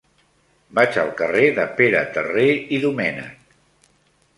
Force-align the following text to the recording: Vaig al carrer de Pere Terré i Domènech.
Vaig 0.79 0.97
al 1.01 1.11
carrer 1.21 1.45
de 1.59 1.67
Pere 1.83 2.03
Terré 2.19 2.49
i 2.79 2.85
Domènech. 2.87 3.59